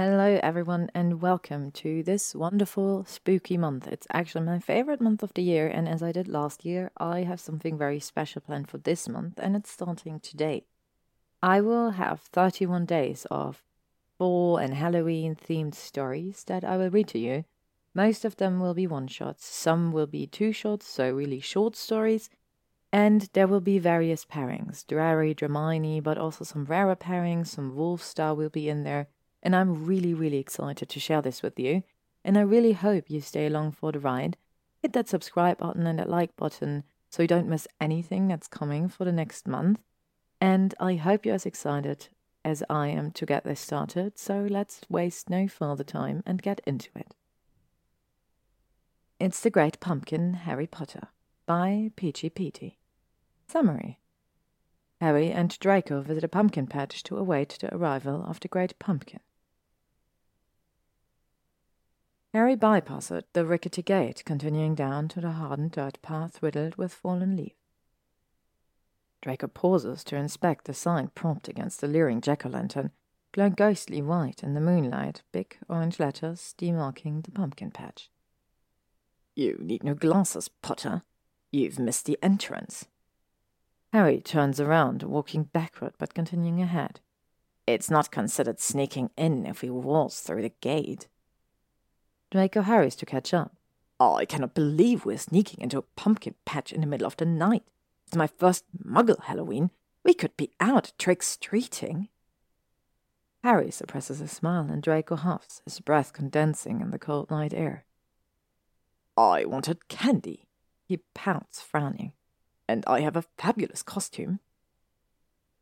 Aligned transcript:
Hello, 0.00 0.38
everyone, 0.44 0.88
and 0.94 1.20
welcome 1.20 1.72
to 1.72 2.04
this 2.04 2.32
wonderful 2.32 3.04
spooky 3.04 3.56
month. 3.56 3.88
It's 3.88 4.06
actually 4.12 4.44
my 4.44 4.60
favorite 4.60 5.00
month 5.00 5.24
of 5.24 5.34
the 5.34 5.42
year, 5.42 5.66
and 5.66 5.88
as 5.88 6.04
I 6.04 6.12
did 6.12 6.28
last 6.28 6.64
year, 6.64 6.92
I 6.98 7.24
have 7.24 7.40
something 7.40 7.76
very 7.76 7.98
special 7.98 8.40
planned 8.40 8.68
for 8.68 8.78
this 8.78 9.08
month, 9.08 9.40
and 9.42 9.56
it's 9.56 9.72
starting 9.72 10.20
today. 10.20 10.66
I 11.42 11.60
will 11.60 11.90
have 11.90 12.20
31 12.20 12.86
days 12.86 13.26
of 13.28 13.64
fall 14.16 14.56
and 14.56 14.74
Halloween 14.74 15.34
themed 15.34 15.74
stories 15.74 16.44
that 16.44 16.62
I 16.62 16.76
will 16.76 16.90
read 16.90 17.08
to 17.08 17.18
you. 17.18 17.44
Most 17.92 18.24
of 18.24 18.36
them 18.36 18.60
will 18.60 18.74
be 18.74 18.86
one 18.86 19.08
shots, 19.08 19.46
some 19.46 19.90
will 19.90 20.06
be 20.06 20.28
two 20.28 20.52
shots, 20.52 20.86
so 20.86 21.10
really 21.10 21.40
short 21.40 21.74
stories, 21.74 22.30
and 22.92 23.28
there 23.32 23.48
will 23.48 23.60
be 23.60 23.80
various 23.80 24.24
pairings 24.24 24.86
Drarry, 24.86 25.34
Dramione, 25.34 26.00
but 26.00 26.18
also 26.18 26.44
some 26.44 26.66
rarer 26.66 26.94
pairings, 26.94 27.48
some 27.48 27.72
Wolfstar 27.72 28.36
will 28.36 28.48
be 28.48 28.68
in 28.68 28.84
there 28.84 29.08
and 29.48 29.56
I'm 29.56 29.86
really, 29.86 30.12
really 30.12 30.36
excited 30.36 30.90
to 30.90 31.00
share 31.00 31.22
this 31.22 31.42
with 31.42 31.58
you. 31.58 31.82
And 32.22 32.36
I 32.36 32.42
really 32.42 32.72
hope 32.74 33.08
you 33.08 33.22
stay 33.22 33.46
along 33.46 33.72
for 33.72 33.90
the 33.90 33.98
ride. 33.98 34.36
Hit 34.82 34.92
that 34.92 35.08
subscribe 35.08 35.56
button 35.56 35.86
and 35.86 35.98
that 35.98 36.10
like 36.10 36.36
button 36.36 36.84
so 37.08 37.22
you 37.22 37.28
don't 37.28 37.48
miss 37.48 37.66
anything 37.80 38.28
that's 38.28 38.46
coming 38.46 38.90
for 38.90 39.06
the 39.06 39.10
next 39.10 39.48
month. 39.48 39.80
And 40.38 40.74
I 40.78 40.96
hope 40.96 41.24
you're 41.24 41.34
as 41.34 41.46
excited 41.46 42.08
as 42.44 42.62
I 42.68 42.88
am 42.88 43.10
to 43.12 43.24
get 43.24 43.44
this 43.44 43.58
started, 43.58 44.18
so 44.18 44.46
let's 44.50 44.82
waste 44.90 45.30
no 45.30 45.48
further 45.48 45.82
time 45.82 46.22
and 46.26 46.42
get 46.42 46.60
into 46.66 46.90
it. 46.94 47.14
It's 49.18 49.40
the 49.40 49.48
Great 49.48 49.80
Pumpkin 49.80 50.34
Harry 50.44 50.66
Potter 50.66 51.08
by 51.46 51.90
Peachy 51.96 52.28
Peety. 52.28 52.74
Summary 53.46 53.98
Harry 55.00 55.32
and 55.32 55.58
Draco 55.58 56.02
visit 56.02 56.22
a 56.22 56.28
pumpkin 56.28 56.66
patch 56.66 57.02
to 57.04 57.16
await 57.16 57.56
the 57.62 57.74
arrival 57.74 58.26
of 58.28 58.40
the 58.40 58.48
Great 58.48 58.78
Pumpkin. 58.78 59.20
Harry 62.34 62.56
bypassed 62.56 63.22
the 63.32 63.46
rickety 63.46 63.82
gate, 63.82 64.22
continuing 64.26 64.74
down 64.74 65.08
to 65.08 65.20
the 65.20 65.32
hardened 65.32 65.72
dirt 65.72 66.00
path 66.02 66.42
riddled 66.42 66.76
with 66.76 66.92
fallen 66.92 67.36
leaves. 67.36 67.54
Draco 69.22 69.48
pauses 69.48 70.04
to 70.04 70.16
inspect 70.16 70.66
the 70.66 70.74
sign 70.74 71.08
propped 71.14 71.48
against 71.48 71.80
the 71.80 71.88
leering 71.88 72.20
jack-o'-lantern, 72.20 72.90
glowing 73.32 73.52
ghostly 73.52 74.00
white 74.00 74.42
in 74.42 74.54
the 74.54 74.60
moonlight, 74.60 75.22
big 75.32 75.56
orange 75.68 75.98
letters 75.98 76.54
demarking 76.56 77.24
the 77.24 77.30
pumpkin 77.30 77.70
patch. 77.70 78.10
You 79.34 79.58
need 79.60 79.82
no 79.82 79.94
glasses, 79.94 80.48
Potter. 80.48 81.02
You've 81.50 81.78
missed 81.78 82.06
the 82.06 82.18
entrance. 82.22 82.86
Harry 83.92 84.20
turns 84.20 84.60
around, 84.60 85.02
walking 85.02 85.44
backward 85.44 85.94
but 85.98 86.14
continuing 86.14 86.60
ahead. 86.60 87.00
It's 87.66 87.90
not 87.90 88.10
considered 88.10 88.60
sneaking 88.60 89.10
in 89.16 89.46
if 89.46 89.62
we 89.62 89.70
waltz 89.70 90.20
through 90.20 90.42
the 90.42 90.52
gate. 90.60 91.08
Draco 92.30 92.62
hurries 92.62 92.96
to 92.96 93.06
catch 93.06 93.32
up. 93.32 93.56
Oh, 94.00 94.14
I 94.14 94.24
cannot 94.24 94.54
believe 94.54 95.04
we're 95.04 95.18
sneaking 95.18 95.60
into 95.60 95.78
a 95.78 95.82
pumpkin 95.96 96.34
patch 96.44 96.72
in 96.72 96.80
the 96.80 96.86
middle 96.86 97.06
of 97.06 97.16
the 97.16 97.24
night. 97.24 97.64
It's 98.06 98.16
my 98.16 98.26
first 98.26 98.64
muggle 98.84 99.24
Halloween. 99.24 99.70
We 100.04 100.14
could 100.14 100.36
be 100.36 100.52
out 100.60 100.92
trick-treating. 100.98 102.08
Harry 103.42 103.70
suppresses 103.70 104.20
a 104.20 104.28
smile 104.28 104.68
and 104.70 104.82
Draco 104.82 105.16
huffs, 105.16 105.62
his 105.64 105.80
breath 105.80 106.12
condensing 106.12 106.80
in 106.80 106.90
the 106.90 106.98
cold 106.98 107.30
night 107.30 107.54
air. 107.54 107.84
I 109.16 109.44
wanted 109.44 109.88
candy, 109.88 110.48
he 110.86 111.00
pouts, 111.14 111.60
frowning. 111.60 112.12
And 112.68 112.84
I 112.86 113.00
have 113.00 113.16
a 113.16 113.24
fabulous 113.36 113.82
costume. 113.82 114.40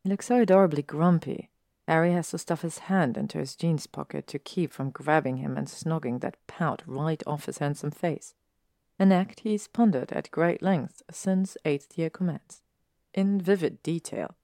He 0.03 0.09
looks 0.09 0.27
so 0.27 0.41
adorably 0.41 0.83
grumpy, 0.83 1.49
Harry 1.87 2.11
has 2.11 2.29
to 2.31 2.37
stuff 2.37 2.63
his 2.63 2.79
hand 2.79 3.15
into 3.17 3.37
his 3.37 3.55
jeans 3.55 3.87
pocket 3.87 4.27
to 4.27 4.37
keep 4.37 4.73
from 4.73 4.89
grabbing 4.89 5.37
him 5.37 5.55
and 5.55 5.67
snogging 5.67 6.19
that 6.19 6.35
pout 6.45 6.83
right 6.85 7.23
off 7.25 7.45
his 7.45 7.59
handsome 7.59 7.91
face. 7.91 8.33
An 8.99 9.11
act 9.11 9.41
he's 9.41 9.67
pondered 9.67 10.11
at 10.11 10.31
great 10.31 10.61
length 10.61 11.01
since 11.09 11.55
eighth 11.63 11.97
year 11.97 12.09
commenced, 12.09 12.63
in 13.13 13.39
vivid 13.39 13.81
detail. 13.83 14.35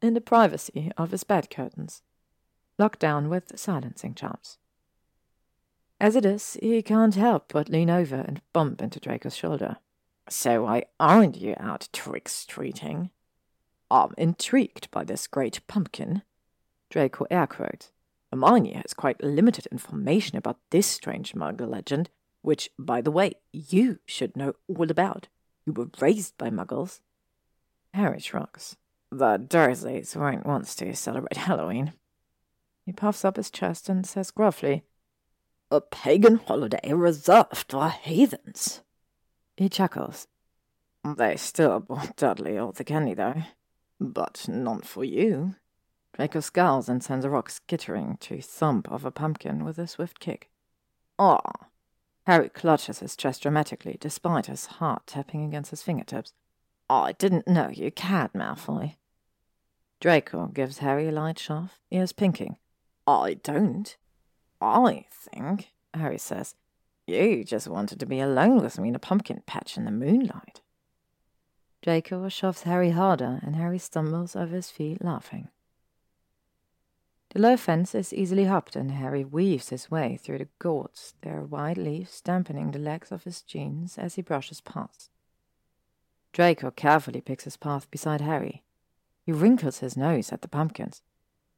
In 0.00 0.14
the 0.14 0.20
privacy 0.20 0.90
of 0.96 1.10
his 1.10 1.24
bed 1.24 1.50
curtains, 1.50 2.02
locked 2.78 3.00
down 3.00 3.28
with 3.28 3.58
silencing 3.58 4.14
charms. 4.14 4.56
As 6.00 6.14
it 6.14 6.24
is, 6.24 6.56
he 6.62 6.80
can't 6.80 7.16
help 7.16 7.52
but 7.52 7.68
lean 7.68 7.90
over 7.90 8.16
and 8.16 8.40
bump 8.52 8.80
into 8.80 9.00
Draco's 9.00 9.36
shoulder. 9.36 9.78
So 10.30 10.62
why 10.62 10.84
aren't 11.00 11.36
you 11.36 11.54
out 11.58 11.88
trick-treating? 11.92 13.10
I'm 13.90 14.12
intrigued 14.18 14.90
by 14.90 15.04
this 15.04 15.26
great 15.26 15.60
pumpkin. 15.66 16.22
Draco 16.90 17.26
air 17.30 17.46
quotes. 17.46 17.90
Hermione 18.30 18.74
has 18.74 18.92
quite 18.92 19.22
limited 19.22 19.66
information 19.66 20.36
about 20.36 20.58
this 20.70 20.86
strange 20.86 21.32
muggle 21.32 21.68
legend, 21.68 22.10
which, 22.42 22.70
by 22.78 23.00
the 23.00 23.10
way, 23.10 23.32
you 23.52 24.00
should 24.04 24.36
know 24.36 24.54
all 24.68 24.90
about. 24.90 25.28
You 25.64 25.72
were 25.72 25.88
raised 26.00 26.36
by 26.36 26.50
muggles. 26.50 27.00
Harry 27.94 28.20
shrugs. 28.20 28.76
The 29.10 29.38
Dursleys 29.38 30.14
weren't 30.14 30.46
once 30.46 30.74
to 30.76 30.94
celebrate 30.94 31.36
Halloween. 31.38 31.94
He 32.84 32.92
puffs 32.92 33.24
up 33.24 33.36
his 33.36 33.50
chest 33.50 33.88
and 33.88 34.06
says 34.06 34.30
gruffly, 34.30 34.82
A 35.70 35.80
pagan 35.80 36.36
holiday 36.36 36.92
reserved 36.92 37.64
for 37.70 37.90
heathens. 37.90 38.82
He 39.56 39.68
chuckles. 39.68 40.26
They 41.16 41.36
still 41.36 41.80
bought 41.80 42.16
Dudley 42.16 42.58
all 42.58 42.72
the 42.72 42.84
candy, 42.84 43.14
though. 43.14 43.42
But 44.00 44.46
none 44.48 44.82
for 44.82 45.04
you. 45.04 45.56
Draco 46.14 46.40
scowls 46.40 46.88
and 46.88 47.02
sends 47.02 47.24
a 47.24 47.30
rock 47.30 47.50
skittering 47.50 48.16
to 48.20 48.40
thump 48.40 48.90
of 48.90 49.04
a 49.04 49.10
pumpkin 49.10 49.64
with 49.64 49.78
a 49.78 49.86
swift 49.86 50.20
kick. 50.20 50.50
Ah! 51.18 51.68
Harry 52.26 52.48
clutches 52.48 52.98
his 52.98 53.16
chest 53.16 53.42
dramatically, 53.42 53.96
despite 54.00 54.46
his 54.46 54.66
heart 54.66 55.06
tapping 55.06 55.44
against 55.44 55.70
his 55.70 55.82
fingertips. 55.82 56.32
I 56.90 57.12
didn't 57.12 57.48
know 57.48 57.68
you 57.68 57.90
cared, 57.90 58.32
Malfoy. 58.32 58.96
Draco 60.00 60.46
gives 60.46 60.78
Harry 60.78 61.08
a 61.08 61.12
light 61.12 61.38
shove, 61.38 61.78
ears 61.90 62.12
pinking. 62.12 62.58
I 63.06 63.34
don't. 63.34 63.96
I 64.60 65.06
think, 65.10 65.70
Harry 65.94 66.18
says, 66.18 66.54
you 67.06 67.42
just 67.44 67.66
wanted 67.66 67.98
to 68.00 68.06
be 68.06 68.20
alone 68.20 68.60
with 68.60 68.78
me 68.78 68.88
in 68.90 68.94
a 68.94 68.98
pumpkin 68.98 69.42
patch 69.46 69.76
in 69.76 69.86
the 69.86 69.90
moonlight. 69.90 70.60
Draco 71.82 72.28
shoves 72.28 72.62
Harry 72.62 72.90
harder, 72.90 73.40
and 73.42 73.56
Harry 73.56 73.78
stumbles 73.78 74.34
over 74.34 74.54
his 74.54 74.70
feet, 74.70 75.02
laughing. 75.02 75.48
The 77.30 77.40
low 77.40 77.56
fence 77.56 77.94
is 77.94 78.12
easily 78.12 78.44
hopped, 78.44 78.74
and 78.74 78.90
Harry 78.92 79.24
weaves 79.24 79.68
his 79.68 79.90
way 79.90 80.16
through 80.16 80.38
the 80.38 80.48
gourds, 80.58 81.14
their 81.20 81.42
wide 81.42 81.78
leaves 81.78 82.20
dampening 82.20 82.70
the 82.70 82.78
legs 82.78 83.12
of 83.12 83.24
his 83.24 83.42
jeans 83.42 83.98
as 83.98 84.14
he 84.14 84.22
brushes 84.22 84.60
past. 84.60 85.10
Draco 86.32 86.70
carefully 86.70 87.20
picks 87.20 87.44
his 87.44 87.56
path 87.56 87.90
beside 87.90 88.22
Harry. 88.22 88.62
He 89.22 89.32
wrinkles 89.32 89.78
his 89.78 89.96
nose 89.96 90.32
at 90.32 90.42
the 90.42 90.48
pumpkins. 90.48 91.02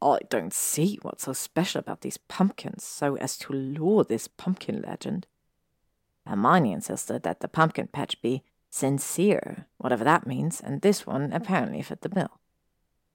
I 0.03 0.19
don't 0.29 0.53
see 0.53 0.99
what's 1.03 1.25
so 1.25 1.33
special 1.33 1.79
about 1.79 2.01
these 2.01 2.17
pumpkins 2.17 2.83
so 2.83 3.17
as 3.17 3.37
to 3.39 3.53
lure 3.53 4.03
this 4.03 4.27
pumpkin 4.27 4.83
legend. 4.83 5.27
Hermione 6.27 6.73
insisted 6.73 7.23
that 7.23 7.41
the 7.41 7.49
pumpkin 7.49 7.87
patch 7.89 8.21
be 8.23 8.43
Sincere, 8.71 9.67
whatever 9.79 10.05
that 10.05 10.27
means, 10.27 10.61
and 10.61 10.81
this 10.81 11.05
one 11.07 11.33
apparently 11.33 11.83
fit 11.83 12.03
the 12.03 12.09
bill. 12.09 12.41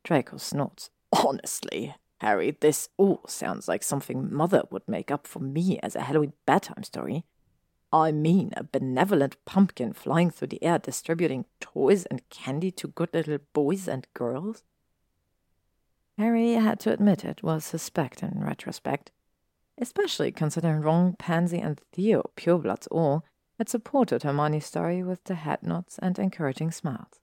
Draco 0.04 0.38
snorts. 0.38 0.90
Honestly, 1.12 1.96
Harry, 2.20 2.58
this 2.60 2.90
all 2.98 3.22
sounds 3.28 3.68
like 3.68 3.82
something 3.82 4.34
Mother 4.34 4.64
would 4.70 4.88
make 4.88 5.10
up 5.10 5.26
for 5.26 5.40
me 5.40 5.80
as 5.82 5.96
a 5.96 6.02
Halloween 6.02 6.34
bedtime 6.46 6.84
story. 6.84 7.24
I 7.92 8.12
mean, 8.12 8.52
a 8.58 8.64
benevolent 8.64 9.38
pumpkin 9.46 9.94
flying 9.94 10.30
through 10.30 10.50
the 10.50 10.64
air 10.64 10.78
distributing 10.78 11.46
toys 11.62 12.06
and 12.06 12.28
candy 12.30 12.72
to 12.72 12.90
good 12.90 13.14
little 13.14 13.38
boys 13.54 13.88
and 13.88 14.06
girls. 14.14 14.64
Harry 16.18 16.54
had 16.54 16.80
to 16.82 16.92
admit 16.92 17.24
it 17.24 17.44
was 17.44 17.64
suspect 17.64 18.22
in 18.22 18.42
retrospect, 18.44 19.12
especially 19.78 20.32
considering 20.32 20.82
Ron, 20.82 21.14
Pansy, 21.14 21.60
and 21.60 21.80
Theo, 21.94 22.30
purebloods 22.36 22.88
all, 22.92 23.24
had 23.58 23.70
supported 23.70 24.24
Hermione's 24.24 24.66
story 24.66 25.04
with 25.04 25.24
the 25.24 25.36
head 25.36 25.64
nods 25.64 25.98
and 26.00 26.18
encouraging 26.20 26.72
smiles. 26.72 27.20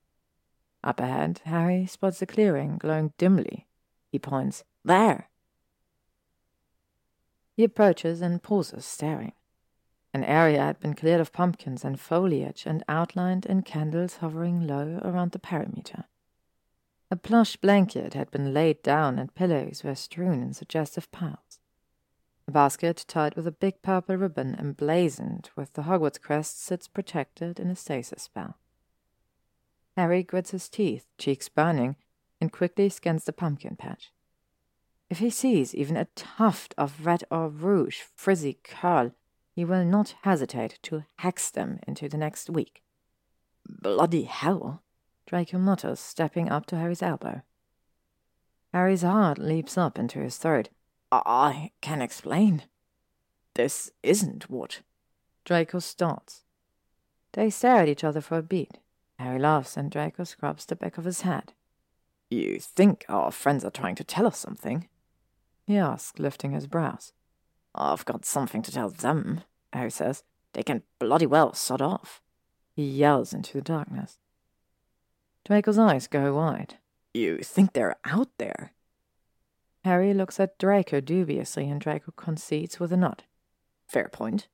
Up 0.83 1.01
ahead, 1.01 1.41
Harry 1.45 1.87
spots 1.87 2.23
a 2.23 2.27
clearing 2.27 2.79
glowing 2.79 3.13
dimly. 3.19 3.67
He 4.11 4.19
points, 4.19 4.65
There! 4.85 5.29
He 7.57 7.65
approaches 7.65 8.21
and 8.21 8.43
pauses, 8.43 8.85
staring. 8.85 9.33
An 10.15 10.25
area 10.25 10.61
had 10.61 10.81
been 10.81 10.95
cleared 10.95 11.21
of 11.21 11.33
pumpkins 11.33 11.85
and 11.85 11.99
foliage 11.99 12.65
and 12.67 12.85
outlined 12.89 13.47
in 13.47 13.63
candles 13.63 14.17
hovering 14.17 14.67
low 14.67 15.01
around 15.03 15.33
the 15.33 15.39
perimeter. 15.39 16.05
A 17.11 17.17
plush 17.17 17.57
blanket 17.57 18.15
had 18.15 18.31
been 18.31 18.55
laid 18.55 18.83
down 18.83 19.19
and 19.19 19.35
pillows 19.35 19.85
were 19.85 19.95
strewn 19.95 20.43
in 20.43 20.55
suggestive 20.55 21.11
piles. 21.13 21.61
A 22.49 22.51
basket 22.51 23.05
tied 23.07 23.37
with 23.37 23.47
a 23.47 23.53
big 23.53 23.83
purple 23.83 24.17
ribbon 24.17 24.57
emblazoned 24.59 25.51
with 25.57 25.73
the 25.75 25.83
Hogwarts 25.83 26.21
crest 26.21 26.63
sits 26.63 26.89
protected 26.89 27.61
in 27.61 27.71
a 27.71 27.77
stasis 27.77 28.25
spell. 28.25 28.57
Harry 29.97 30.23
grits 30.23 30.51
his 30.51 30.69
teeth, 30.69 31.07
cheeks 31.19 31.49
burning, 31.49 31.97
and 32.41 32.51
quickly 32.51 32.89
scans 32.89 33.25
the 33.25 33.33
pumpkin 33.33 33.77
patch. 33.77 34.13
If 35.09 35.19
he 35.19 35.31
sees 35.31 35.75
even 35.75 35.97
a 35.97 36.07
tuft 36.17 36.75
of 36.79 37.05
red 37.05 37.25
or 37.31 37.49
rouge 37.49 38.01
frizzy 38.17 38.59
curl, 38.65 39.13
he 39.55 39.65
will 39.65 39.85
not 39.85 40.15
hesitate 40.23 40.79
to 40.85 41.05
hex 41.17 41.51
them 41.51 41.79
into 41.87 42.09
the 42.09 42.17
next 42.17 42.49
week. 42.49 42.83
Bloody 43.69 44.23
hell, 44.23 44.83
Draco 45.27 45.59
mutters, 45.59 46.01
stepping 46.01 46.49
up 46.49 46.67
to 46.67 46.77
Harry's 46.77 47.03
elbow. 47.03 47.43
Harry's 48.73 49.03
heart 49.03 49.39
leaps 49.39 49.77
up 49.77 49.99
into 49.99 50.19
his 50.21 50.39
throat. 50.39 50.71
I 51.13 51.73
can 51.83 52.01
explain. 52.01 52.63
This 53.55 53.91
isn't 54.03 54.49
what. 54.49 54.81
Draco 55.45 55.79
starts. 55.79 56.45
They 57.33 57.51
stare 57.51 57.83
at 57.83 57.89
each 57.89 58.03
other 58.03 58.21
for 58.21 58.39
a 58.39 58.43
beat. 58.43 58.79
Harry 59.19 59.39
laughs 59.39 59.77
and 59.77 59.91
Draco 59.91 60.25
scrubs 60.25 60.65
the 60.65 60.75
back 60.75 60.97
of 60.99 61.05
his 61.05 61.21
head. 61.21 61.53
You 62.31 62.59
think 62.59 63.05
our 63.09 63.31
friends 63.31 63.63
are 63.65 63.71
trying 63.71 63.95
to 63.97 64.05
tell 64.05 64.27
us 64.27 64.39
something? 64.39 64.89
He 65.67 65.77
asks, 65.77 66.19
lifting 66.19 66.53
his 66.53 66.67
brows. 66.67 67.13
I've 67.75 68.05
got 68.05 68.25
something 68.25 68.63
to 68.63 68.73
tell 68.73 68.89
them, 68.89 69.43
Harry 69.73 69.91
says. 69.91 70.25
They 70.55 70.63
can 70.63 70.83
bloody 70.99 71.27
well 71.27 71.53
sod 71.53 71.83
off. 71.83 72.23
He 72.75 72.85
yells 72.85 73.33
into 73.33 73.53
the 73.55 73.63
darkness. 73.63 74.19
Draco's 75.45 75.79
eyes 75.79 76.07
go 76.07 76.35
wide. 76.35 76.79
You 77.13 77.39
think 77.39 77.73
they're 77.73 77.97
out 78.05 78.29
there? 78.39 78.73
Harry 79.85 80.15
looks 80.15 80.39
at 80.39 80.59
Draco 80.59 81.01
dubiously, 81.01 81.69
and 81.69 81.81
Draco 81.81 82.13
concedes 82.13 82.79
with 82.79 82.93
a 82.93 82.97
nod. 82.97 83.25
Fair 83.87 84.09
point. 84.09 84.49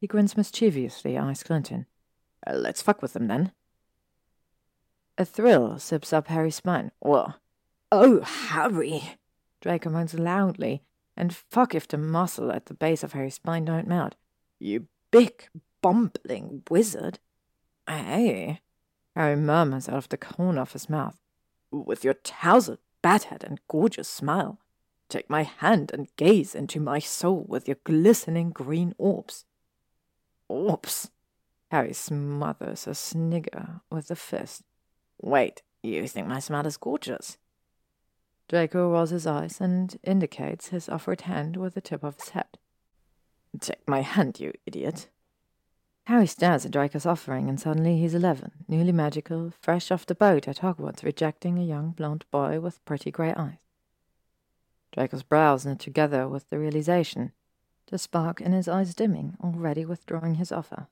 He 0.00 0.06
grins 0.06 0.36
mischievously, 0.36 1.16
eyes 1.16 1.42
glinting. 1.42 1.86
Uh, 2.46 2.54
let's 2.54 2.82
fuck 2.82 3.00
with 3.00 3.12
them 3.12 3.28
then. 3.28 3.52
A 5.18 5.24
thrill 5.24 5.78
sips 5.78 6.12
up 6.12 6.28
Harry's 6.28 6.56
spine. 6.56 6.90
What? 6.98 7.36
Oh, 7.90 8.20
Harry! 8.20 9.16
Draco 9.60 9.88
moans 9.88 10.14
loudly, 10.14 10.82
and 11.16 11.34
fuck 11.34 11.74
if 11.74 11.88
the 11.88 11.96
muscle 11.96 12.52
at 12.52 12.66
the 12.66 12.74
base 12.74 13.02
of 13.02 13.12
Harry's 13.12 13.36
spine 13.36 13.64
don't 13.64 13.88
melt. 13.88 14.16
You 14.58 14.88
big, 15.10 15.48
bumbling 15.80 16.62
wizard. 16.68 17.20
Hey, 17.88 18.60
Harry 19.14 19.36
murmurs 19.36 19.88
out 19.88 19.96
of 19.96 20.08
the 20.08 20.16
corner 20.16 20.60
of 20.60 20.72
his 20.72 20.90
mouth. 20.90 21.16
With 21.70 22.04
your 22.04 22.14
tousled 22.14 22.78
bathead 23.06 23.44
and 23.44 23.60
gorgeous 23.68 24.08
smile, 24.08 24.58
take 25.08 25.30
my 25.30 25.44
hand 25.44 25.92
and 25.94 26.08
gaze 26.16 26.56
into 26.56 26.80
my 26.80 26.98
soul 26.98 27.44
with 27.46 27.68
your 27.68 27.76
glistening 27.84 28.50
green 28.50 28.92
orbs. 28.98 29.44
Orbs? 30.48 31.12
Harry 31.70 31.92
smothers 31.92 32.88
a 32.88 32.94
snigger 32.94 33.80
with 33.92 34.10
a 34.10 34.16
fist. 34.16 34.62
Wait, 35.22 35.62
you 35.84 36.08
think 36.08 36.26
my 36.26 36.40
smile 36.40 36.66
is 36.66 36.76
gorgeous? 36.76 37.38
Draco 38.48 38.90
rolls 38.90 39.10
his 39.10 39.26
eyes 39.26 39.60
and 39.60 39.96
indicates 40.02 40.68
his 40.68 40.88
offered 40.88 41.22
hand 41.22 41.56
with 41.56 41.74
the 41.74 41.80
tip 41.80 42.02
of 42.02 42.16
his 42.16 42.30
head. 42.30 42.58
Take 43.60 43.88
my 43.88 44.00
hand, 44.00 44.40
you 44.40 44.52
idiot. 44.66 45.08
Harry 46.06 46.26
stares 46.26 46.64
at 46.64 46.70
Draco's 46.70 47.04
offering, 47.04 47.48
and 47.48 47.58
suddenly 47.58 47.98
he's 47.98 48.14
eleven, 48.14 48.52
newly 48.68 48.92
magical, 48.92 49.52
fresh 49.60 49.90
off 49.90 50.06
the 50.06 50.14
boat 50.14 50.46
at 50.46 50.58
Hogwarts, 50.58 51.02
rejecting 51.02 51.58
a 51.58 51.64
young 51.64 51.90
blond 51.90 52.24
boy 52.30 52.60
with 52.60 52.84
pretty 52.84 53.10
grey 53.10 53.34
eyes. 53.34 53.58
Draco's 54.92 55.24
brows 55.24 55.66
knit 55.66 55.80
together 55.80 56.28
with 56.28 56.48
the 56.48 56.60
realization, 56.60 57.32
the 57.88 57.98
spark 57.98 58.40
in 58.40 58.52
his 58.52 58.68
eyes 58.68 58.94
dimming, 58.94 59.36
already 59.42 59.84
withdrawing 59.84 60.36
his 60.36 60.52
offer. 60.52 60.86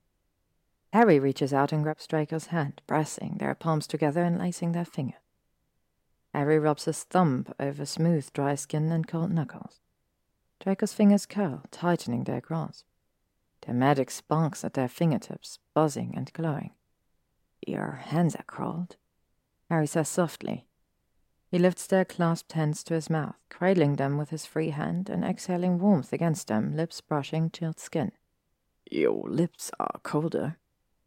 Harry 0.93 1.20
reaches 1.20 1.52
out 1.52 1.70
and 1.70 1.84
grabs 1.84 2.08
Draco's 2.08 2.46
hand, 2.46 2.82
pressing 2.88 3.37
their 3.38 3.55
palms 3.55 3.87
together 3.87 4.25
and 4.25 4.37
lacing 4.37 4.72
their 4.72 4.84
fingers. 4.84 5.20
Harry 6.34 6.58
rubs 6.58 6.87
his 6.87 7.05
thumb 7.05 7.46
over 7.60 7.87
smooth, 7.87 8.32
dry 8.32 8.56
skin 8.56 8.90
and 8.90 9.06
cold 9.06 9.31
knuckles. 9.31 9.78
Draco's 10.58 10.93
fingers 10.93 11.25
curl, 11.25 11.62
tightening 11.70 12.25
their 12.25 12.40
grasp. 12.40 12.84
Their 13.64 13.75
magic 13.75 14.11
sparks 14.11 14.64
at 14.64 14.75
their 14.75 14.88
fingertips, 14.88 15.58
buzzing 15.72 16.12
and 16.16 16.32
glowing. 16.32 16.72
Your 17.66 18.02
hands 18.05 18.34
are 18.37 18.44
cold, 18.46 18.96
Harry 19.70 19.87
says 19.87 20.08
softly. 20.08 20.66
He 21.50 21.58
lifts 21.58 21.87
their 21.87 22.05
clasped 22.05 22.52
hands 22.52 22.82
to 22.84 22.94
his 22.94 23.08
mouth, 23.08 23.37
cradling 23.49 23.96
them 23.96 24.19
with 24.19 24.31
his 24.31 24.44
free 24.44 24.70
hand 24.70 25.08
and 25.08 25.25
exhaling 25.25 25.78
warmth 25.78 26.12
against 26.12 26.49
them, 26.49 26.76
lips 26.76 27.00
brushing 27.00 27.50
chilled 27.50 27.78
skin. 27.78 28.12
Your 28.90 29.28
lips 29.28 29.70
are 29.81 30.00
colder. 30.02 30.58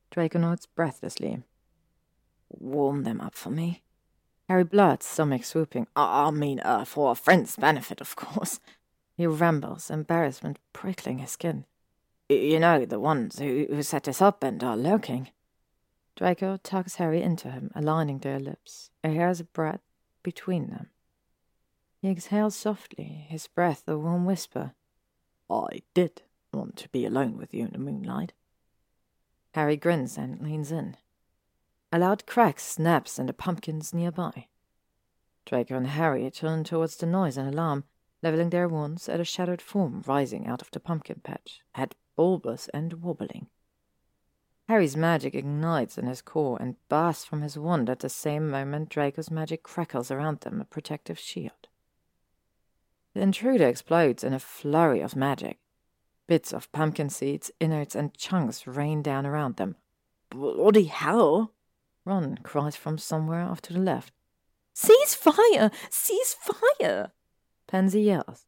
Draco 0.10 0.40
nods 0.40 0.66
breathlessly. 0.66 1.44
Warm 2.50 3.04
them 3.04 3.22
up 3.22 3.36
for 3.36 3.50
me. 3.50 3.84
Harry 4.48 4.64
blurts, 4.64 5.06
stomach 5.06 5.44
swooping. 5.44 5.88
I 5.96 6.32
mean, 6.32 6.62
uh, 6.62 6.86
for 6.86 7.12
a 7.12 7.16
friend's 7.16 7.56
benefit, 7.58 8.00
of 8.02 8.16
course. 8.16 8.60
He 9.16 9.28
rambles, 9.28 9.92
embarrassment 9.92 10.60
prickling 10.74 11.20
his 11.20 11.32
skin. 11.32 11.66
You 12.30 12.60
know, 12.60 12.86
the 12.86 13.00
ones 13.00 13.40
who, 13.40 13.68
who 13.70 13.82
set 13.84 14.08
us 14.08 14.22
up 14.22 14.44
and 14.44 14.62
are 14.62 14.76
lurking. 14.76 15.30
Draco 16.18 16.58
tugs 16.58 16.96
Harry 16.96 17.22
into 17.22 17.50
him, 17.52 17.72
aligning 17.74 18.20
their 18.20 18.40
lips, 18.40 18.90
a 19.02 19.10
hair's 19.10 19.42
breadth 19.44 19.84
between 20.24 20.70
them. 20.70 20.90
He 22.02 22.10
exhales 22.10 22.56
softly, 22.56 23.26
his 23.30 23.48
breath 23.48 23.84
a 23.88 23.98
warm 23.98 24.26
whisper. 24.26 24.74
I 25.50 25.84
did 25.94 26.24
want 26.52 26.76
to 26.78 26.90
be 26.90 27.06
alone 27.06 27.38
with 27.38 27.54
you 27.54 27.66
in 27.66 27.72
the 27.72 27.78
moonlight. 27.78 28.34
Harry 29.54 29.78
grins 29.78 30.18
and 30.18 30.42
leans 30.42 30.72
in. 30.72 30.98
A 31.94 32.00
loud 32.00 32.26
crack 32.26 32.60
snaps 32.60 33.18
in 33.18 33.28
the 33.28 33.34
pumpkins 33.34 33.94
nearby. 33.94 34.48
Draco 35.46 35.78
and 35.78 35.88
Harry 35.88 36.30
turn 36.30 36.66
towards 36.66 36.98
the 36.98 37.06
noise 37.06 37.38
and 37.38 37.48
alarm, 37.48 37.86
leveling 38.22 38.50
their 38.50 38.68
wands 38.68 39.08
at 39.08 39.22
a 39.22 39.24
shadowed 39.24 39.62
form 39.62 40.04
rising 40.06 40.46
out 40.46 40.62
of 40.62 40.72
the 40.72 40.82
pumpkin 40.82 41.22
patch, 41.24 41.62
head 41.72 41.96
bulbous 42.18 42.68
and 42.74 43.02
wobbling. 43.02 43.48
Harry's 44.68 44.98
magic 44.98 45.34
ignites 45.34 45.98
in 45.98 46.06
his 46.06 46.22
core 46.22 46.58
and 46.60 46.76
bursts 46.90 47.24
from 47.24 47.42
his 47.42 47.58
wand 47.58 47.90
at 47.90 48.00
the 48.00 48.10
same 48.10 48.50
moment 48.50 48.90
Draco's 48.90 49.32
magic 49.32 49.64
crackles 49.64 50.12
around 50.12 50.42
them, 50.42 50.60
a 50.60 50.66
protective 50.66 51.18
shield. 51.18 51.70
The 53.14 53.22
intruder 53.22 53.68
explodes 53.68 54.26
in 54.26 54.34
a 54.34 54.40
flurry 54.40 55.00
of 55.00 55.16
magic. 55.16 55.60
Bits 56.28 56.52
of 56.52 56.70
pumpkin 56.74 57.10
seeds, 57.10 57.50
innards, 57.62 57.96
and 57.96 58.14
chunks 58.14 58.68
rain 58.68 59.02
down 59.02 59.26
around 59.26 59.56
them. 59.56 59.78
Bloody 60.30 60.84
hell! 60.84 61.54
Ron 62.04 62.40
cries 62.44 62.76
from 62.76 62.98
somewhere 62.98 63.44
off 63.44 63.62
to 63.62 63.74
the 63.74 63.80
left. 63.80 64.12
Cease 64.74 65.16
fire! 65.16 65.72
Cease 65.90 66.36
fire! 66.36 67.12
Pansy 67.68 68.02
yells. 68.02 68.46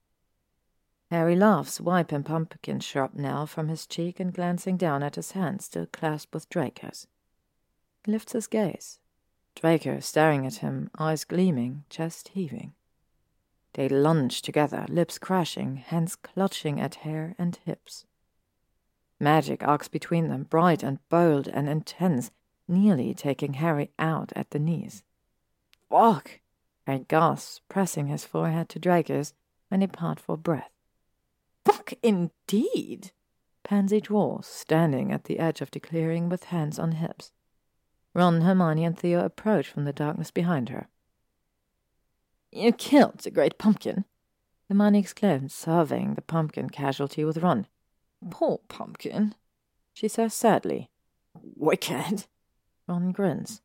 Harry 1.12 1.36
laughs, 1.36 1.82
wiping 1.82 2.24
pumpkin 2.24 2.80
shrapnel 2.80 3.48
from 3.48 3.68
his 3.68 3.88
cheek 3.88 4.20
and 4.20 4.34
glancing 4.34 4.78
down 4.78 5.02
at 5.02 5.16
his 5.16 5.32
hand 5.32 5.62
still 5.62 5.88
clasped 5.88 6.34
with 6.34 6.50
Draco's. 6.50 7.08
He 8.06 8.12
lifts 8.12 8.34
his 8.34 8.46
gaze. 8.46 9.00
Draco 9.56 10.00
staring 10.00 10.46
at 10.46 10.56
him, 10.56 10.92
eyes 11.00 11.24
gleaming, 11.24 11.84
chest 11.90 12.30
heaving. 12.30 12.74
They 13.74 13.90
lunge 13.90 14.42
together, 14.42 14.86
lips 14.88 15.18
crashing, 15.18 15.78
hands 15.78 16.16
clutching 16.16 16.80
at 16.80 16.96
hair 16.96 17.36
and 17.40 17.58
hips. 17.66 18.06
Magic 19.20 19.64
arcs 19.64 19.88
between 19.88 20.30
them, 20.30 20.44
bright 20.44 20.84
and 20.84 21.00
bold 21.10 21.48
and 21.48 21.68
intense, 21.68 22.32
nearly 22.68 23.14
taking 23.14 23.54
Harry 23.56 23.92
out 23.98 24.32
at 24.36 24.52
the 24.52 24.60
knees. 24.60 25.04
Fuck! 25.90 26.40
Harry 26.86 27.06
gasps, 27.08 27.62
pressing 27.68 28.08
his 28.08 28.26
forehead 28.26 28.70
to 28.70 28.80
Draco's 28.80 29.34
when 29.70 29.82
they 29.82 29.88
part 29.88 30.20
for 30.20 30.38
breath. 30.38 30.72
Fuck 31.66 31.94
indeed! 32.02 33.12
Pansy 33.64 34.02
drawls, 34.02 34.46
standing 34.46 35.12
at 35.12 35.26
the 35.26 35.40
edge 35.40 35.62
of 35.62 35.72
the 35.72 35.80
clearing 35.80 36.30
with 36.30 36.46
hands 36.46 36.80
on 36.80 36.94
hips. 36.94 37.32
Ron, 38.14 38.42
Hermione, 38.42 38.86
and 38.86 38.98
Theo 38.98 39.24
approach 39.24 39.68
from 39.68 39.86
the 39.86 39.94
darkness 39.94 40.32
behind 40.32 40.70
her. 40.70 40.88
You 42.52 42.72
killed 42.72 43.20
the 43.20 43.32
great 43.32 43.60
pumpkin, 43.60 44.06
Hermione 44.70 45.00
exclaimed, 45.00 45.52
surveying 45.52 46.14
the 46.14 46.22
pumpkin 46.22 46.70
casualty 46.70 47.26
with 47.26 47.38
Ron. 47.38 47.66
Poor 48.30 48.60
pumpkin, 48.68 49.34
she 49.94 50.08
says 50.08 50.34
sadly. 50.34 50.90
Wicked. 51.56 52.26
Ron 52.88 53.12
grins. 53.12 53.62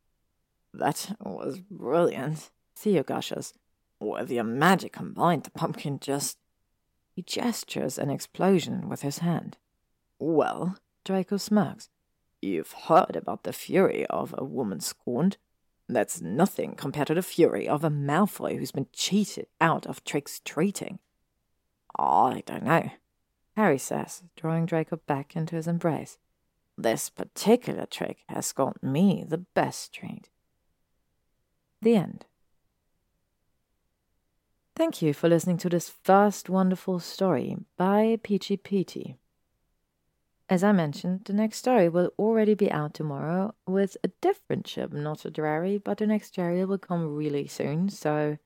That 0.73 1.15
was 1.21 1.61
brilliant. 1.71 2.51
Theo 2.75 3.03
gushes. 3.03 3.53
With 4.01 4.31
your 4.31 4.45
magic 4.45 4.93
combined, 4.93 5.45
the 5.45 5.51
pumpkin 5.51 5.99
just. 6.01 6.39
He 7.15 7.23
gestures 7.23 7.99
an 7.99 8.11
explosion 8.11 8.89
with 8.89 9.03
his 9.03 9.19
hand. 9.19 9.57
Well, 10.19 10.77
Draco 11.05 11.37
smirks. 11.37 11.89
You've 12.43 12.73
heard 12.73 13.17
about 13.17 13.45
the 13.45 13.53
fury 13.53 14.05
of 14.07 14.35
a 14.37 14.45
woman 14.45 14.81
scorned. 14.81 15.37
That's 15.89 16.21
nothing 16.21 16.75
compared 16.75 17.07
to 17.09 17.15
the 17.15 17.23
fury 17.23 17.69
of 17.69 17.85
a 17.85 17.91
Malfoy 17.91 18.59
who's 18.59 18.73
been 18.73 18.89
cheated 18.93 19.47
out 19.61 19.87
of 19.87 20.05
tricks 20.05 20.41
treating. 20.45 20.99
I 21.97 22.43
don't 22.47 22.65
know, 22.65 22.91
Harry 23.57 23.79
says, 23.79 24.23
drawing 24.35 24.67
Draco 24.67 24.97
back 25.07 25.37
into 25.37 25.57
his 25.57 25.69
embrace. 25.69 26.19
This 26.77 27.09
particular 27.09 27.87
trick 27.87 28.25
has 28.29 28.51
got 28.53 28.83
me 28.83 29.25
the 29.27 29.39
best 29.39 29.93
treat. 29.93 30.29
The 31.81 31.95
end. 31.95 32.27
Thank 34.77 35.01
you 35.01 35.15
for 35.15 35.29
listening 35.29 35.59
to 35.59 35.69
this 35.69 35.89
first 36.03 36.51
wonderful 36.51 36.99
story 36.99 37.57
by 37.77 38.19
Peachy 38.25 38.57
Petey. 38.57 39.15
As 40.49 40.65
I 40.65 40.73
mentioned, 40.73 41.27
the 41.27 41.33
next 41.33 41.59
story 41.59 41.89
will 41.89 42.11
already 42.19 42.55
be 42.55 42.73
out 42.73 42.93
tomorrow 42.93 43.55
with 43.69 43.97
a 44.03 44.09
different 44.21 44.67
ship, 44.67 44.93
not 44.93 45.25
a 45.25 45.31
Drarry, 45.31 45.79
but 45.79 45.99
the 45.99 46.09
next 46.09 46.35
Drarry 46.35 46.65
will 46.65 46.79
come 46.79 47.15
really 47.15 47.47
soon, 47.47 47.89
so 47.89 48.37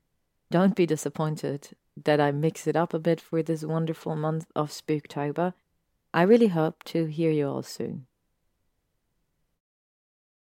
don't 0.50 0.76
be 0.76 0.85
disappointed 0.85 1.70
that 2.04 2.20
I 2.20 2.30
mix 2.30 2.66
it 2.66 2.76
up 2.76 2.92
a 2.92 2.99
bit 2.99 3.23
for 3.23 3.42
this 3.42 3.64
wonderful 3.64 4.14
month 4.14 4.44
of 4.54 4.70
Spooktober. 4.70 5.54
I 6.12 6.23
really 6.23 6.49
hope 6.49 6.85
to 6.85 7.06
hear 7.06 7.30
you 7.30 7.49
all 7.49 7.62
soon. 7.62 8.06